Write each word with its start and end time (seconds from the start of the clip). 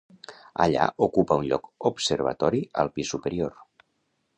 Allà 0.63 0.87
ocupa 1.07 1.39
un 1.43 1.47
lloc 1.51 1.69
observatori 1.93 2.67
al 2.85 2.95
pis 2.97 3.17
superior. 3.17 3.59